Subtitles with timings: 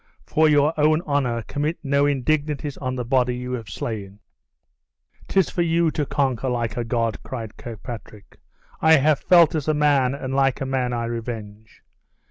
[0.25, 4.17] For your own honor commit no indignities on the body you have slain."
[5.27, 8.39] "'Tis for you to conquer like a god!" cried Kirkpatrick;
[8.81, 11.83] "I have felt as a man, and like a man I revenge.